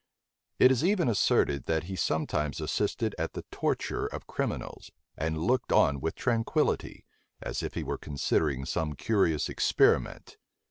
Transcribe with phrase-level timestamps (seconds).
[0.57, 5.71] It is even asserted, that he sometimes assisted at the torture of criminals, and looked
[5.71, 7.05] on with tranquillity,
[7.39, 10.37] as if he were considering some curious experiment.